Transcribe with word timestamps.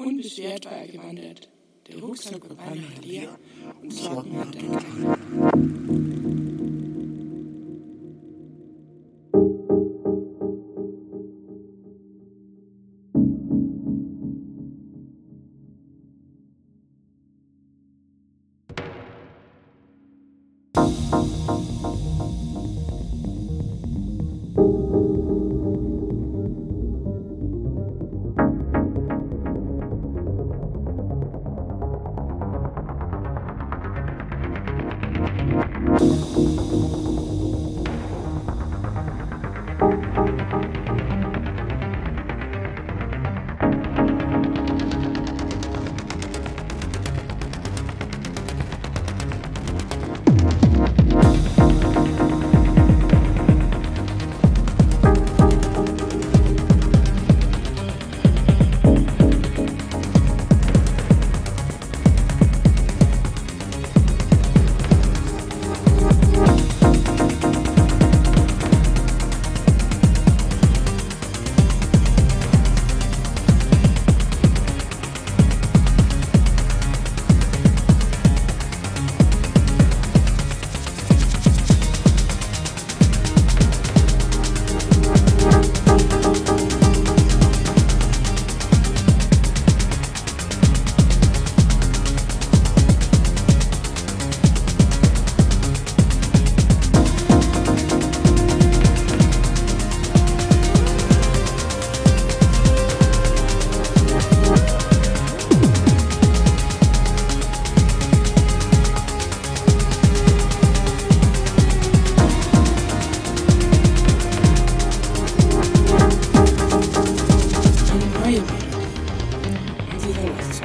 Unbeschwert 0.00 0.64
war 0.64 0.78
er 0.78 0.88
gewandert. 0.88 1.50
Der 1.86 1.98
Rucksack 1.98 2.48
war 2.48 2.56
beinahe 2.56 3.00
leer 3.02 3.38
und 3.82 3.92
Sorgen 3.92 4.38
hatte 4.38 4.58
er 4.58 4.78
keine. 4.78 5.80
Eine 40.52 40.79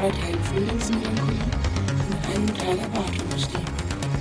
zwei 0.05 0.11
Teilen 0.11 0.43
Frühlingsmelancholie 0.43 1.39
und 2.09 2.35
einem 2.35 2.57
Teil 2.57 2.77
Erwartung 2.77 3.29
bestehen. 3.33 3.65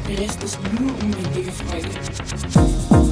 Der 0.08 0.18
Rest 0.18 0.42
ist 0.42 0.58
nur 0.72 0.90
unbändige 0.92 1.52
Freude. 1.52 3.03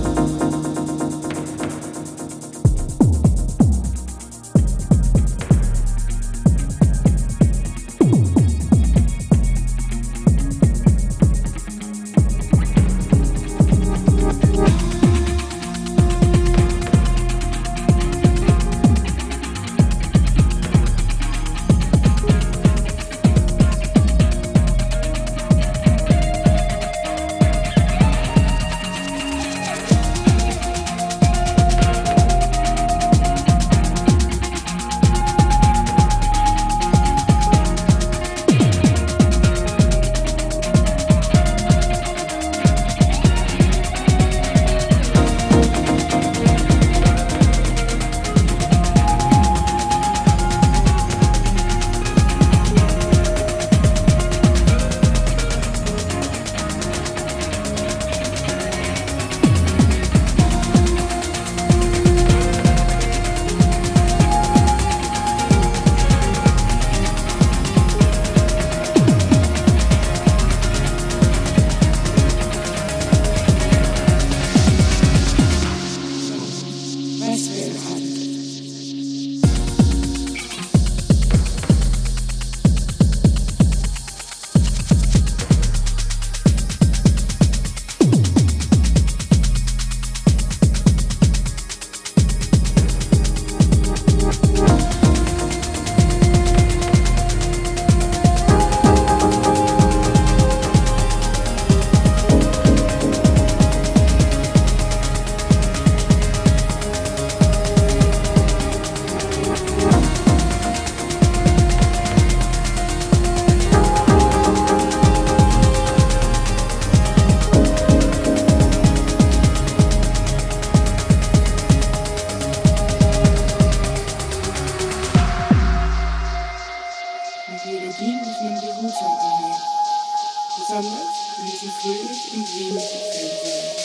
Besonders, 130.73 131.07
wenn 131.37 131.49
sie 131.49 131.69
fröhlich 131.69 132.33
und 132.33 132.55
wenig 132.55 132.83
gefällt 132.83 133.45
werden. 133.45 133.77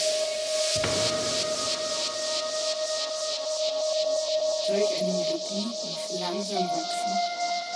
Durch 4.66 5.02
eine 5.02 5.12
Melodie 5.12 5.66
muss 5.66 6.18
langsam 6.18 6.64
wachsen 6.70 7.14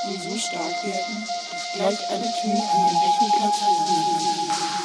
und 0.08 0.22
so 0.22 0.38
stark 0.38 0.86
werden, 0.86 1.28
dass 1.50 1.72
gleich 1.74 2.10
alle 2.10 2.32
Töne 2.40 2.62
an 2.72 2.88
den 2.88 2.96
Rechenplatz 2.96 3.58
liegen. 3.60 4.81